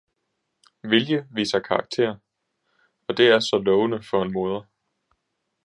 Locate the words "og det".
3.07-3.27